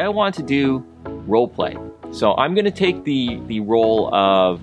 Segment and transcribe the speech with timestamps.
[0.00, 1.76] I want to do role play.
[2.12, 4.60] So I'm going to take the the role of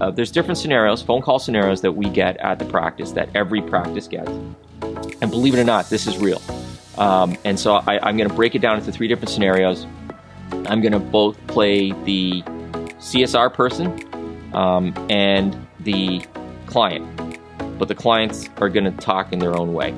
[0.00, 3.62] uh, there's different scenarios, phone call scenarios that we get at the practice that every
[3.62, 4.30] practice gets.
[5.20, 6.42] And believe it or not, this is real.
[6.98, 9.86] Um, and so I, I'm going to break it down into three different scenarios.
[10.66, 12.42] I'm going to both play the
[12.98, 16.24] CSR person um, and the
[16.66, 17.06] client,
[17.78, 19.94] but the clients are going to talk in their own way.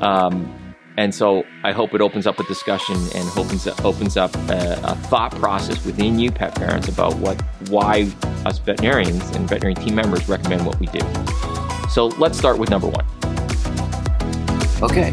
[0.00, 0.52] Um,
[0.96, 4.80] and so I hope it opens up a discussion and opens up, opens up a,
[4.84, 8.08] a, thought process within you, pet parents, about what why
[8.46, 11.00] us veterinarians and veterinary team members recommend what we do.
[11.90, 13.04] So let's start with number one.
[14.82, 15.12] Okay.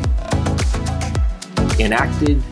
[1.83, 2.43] Enacted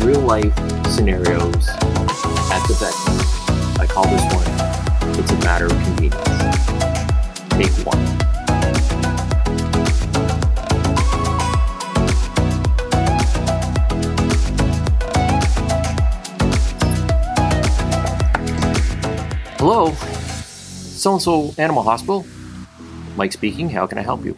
[0.00, 0.54] real life
[0.90, 3.80] scenarios at the vet.
[3.80, 6.26] I call this one It's a Matter of Convenience.
[7.50, 8.15] Take one.
[21.06, 22.26] So and so Animal Hospital.
[23.14, 23.70] Mike speaking.
[23.70, 24.36] How can I help you?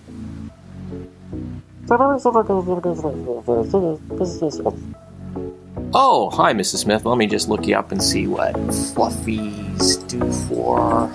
[5.94, 6.80] Oh, hi, Mrs.
[6.80, 7.06] Smith.
[7.06, 8.55] Let me just look you up and see what
[8.92, 11.10] Fluffy's due for.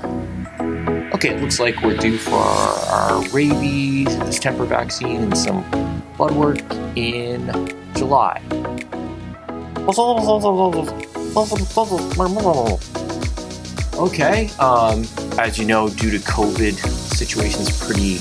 [1.14, 5.64] Okay, it looks like we're due for our rabies, distemper vaccine, and some
[6.18, 6.64] blood work
[6.96, 7.46] in
[7.94, 8.42] July.
[13.96, 14.50] Okay.
[14.58, 15.06] Um,
[15.40, 18.20] as you know, due to COVID, situation's pretty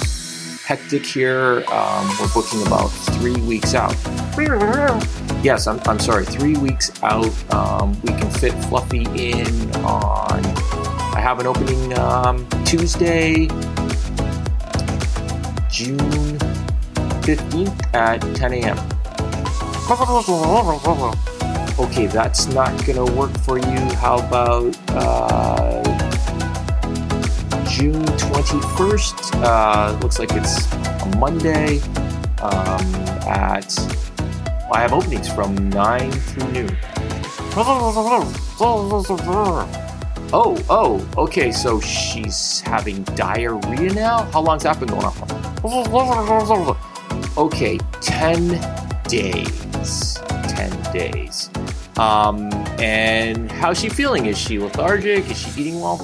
[0.65, 1.65] hectic here.
[1.71, 3.95] Um, we're booking about three weeks out.
[5.43, 7.33] Yes, I'm, I'm sorry, three weeks out.
[7.53, 10.45] Um, we can fit Fluffy in on.
[11.15, 13.47] I have an opening um, Tuesday,
[15.69, 16.39] June
[17.23, 18.77] 15th at 10 a.m.
[21.79, 23.79] Okay, that's not gonna work for you.
[23.97, 25.72] How about uh,
[27.73, 29.43] June 21st?
[29.43, 31.81] Uh, looks like it's a Monday
[32.43, 32.85] um,
[33.27, 33.75] at.
[34.71, 36.77] I have openings from 9 through noon.
[40.35, 44.25] Oh, oh, okay, so she's having diarrhea now?
[44.33, 45.27] How long's that been going on for?
[47.39, 48.49] Okay, 10
[49.05, 50.19] days.
[50.49, 51.49] 10 days.
[51.97, 54.27] Um, and how's she feeling?
[54.27, 55.31] Is she lethargic?
[55.31, 55.97] Is she eating well?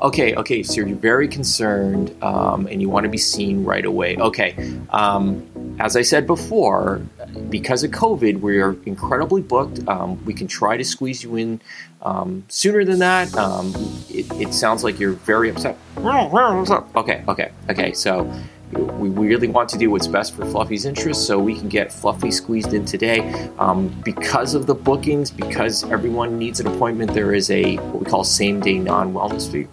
[0.00, 4.16] Okay, okay, so you're very concerned um, and you want to be seen right away.
[4.16, 4.56] Okay,
[4.90, 5.46] um,
[5.78, 7.00] as I said before,
[7.48, 9.86] because of COVID, we are incredibly booked.
[9.88, 11.60] Um, we can try to squeeze you in
[12.02, 13.32] um, sooner than that.
[13.36, 13.72] Um,
[14.08, 15.78] it, it sounds like you're very upset.
[16.96, 18.30] Okay, okay, okay, so
[18.72, 22.30] we really want to do what's best for Fluffy's interests, so we can get Fluffy
[22.30, 23.20] squeezed in today.
[23.58, 28.06] Um, because of the bookings, because everyone needs an appointment, there is a what we
[28.06, 29.66] call same day non wellness fee.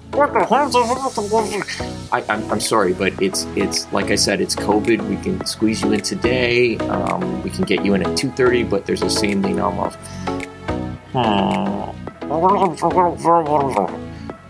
[2.12, 5.08] I, am I'm sorry, but it's it's like I said, it's COVID.
[5.08, 6.78] We can squeeze you in today.
[6.78, 9.96] Um, we can get you in at 2:30, but there's a same day non wellness.
[11.12, 11.98] Hmm.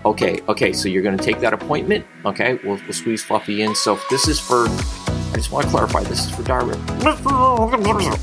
[0.08, 2.06] Okay, okay, so you're going to take that appointment.
[2.24, 3.76] Okay, we'll, we'll squeeze Fluffy in.
[3.76, 6.78] So this is for, I just want to clarify, this is for diarrhea.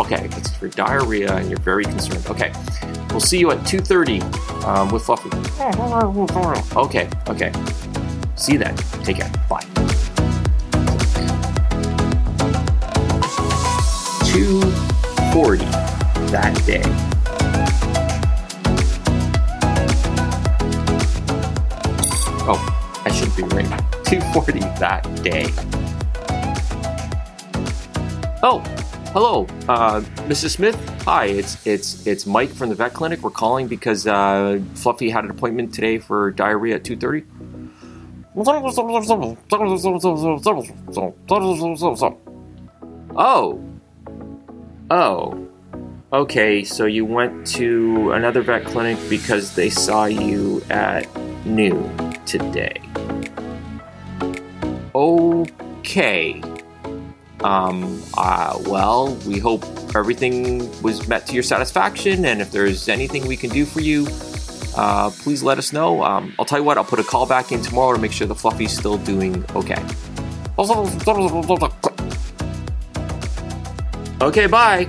[0.00, 2.27] Okay, it's for diarrhea and you're very concerned.
[2.27, 2.55] Okay,
[3.11, 5.28] we'll see you at 2.30 um, with Fluffy.
[6.75, 7.53] Okay, okay.
[8.34, 8.75] See you then.
[9.05, 9.31] Take care.
[9.47, 9.61] Bye.
[14.33, 17.03] 2.40 that day.
[23.04, 23.78] I should be ringing.
[24.04, 25.47] 240 that day.
[28.42, 28.60] Oh,
[29.12, 30.51] hello, uh, Mrs.
[30.51, 30.77] Smith.
[31.04, 33.22] Hi, it's it's it's Mike from the vet clinic.
[33.22, 37.24] We're calling because uh, Fluffy had an appointment today for diarrhea at 2:30.
[43.16, 43.65] Oh,
[44.91, 45.48] oh,
[46.12, 46.65] okay.
[46.65, 51.07] So you went to another vet clinic because they saw you at
[51.47, 51.97] noon
[52.27, 52.80] today.
[55.97, 56.43] Okay.
[57.45, 59.63] Um, uh, well, we hope
[59.95, 64.09] everything was met to your satisfaction, and if there's anything we can do for you,
[64.77, 66.03] uh, please let us know.
[66.03, 68.27] Um, I'll tell you what, I'll put a call back in tomorrow to make sure
[68.27, 69.81] the Fluffy's still doing okay.
[74.21, 74.89] Okay, bye.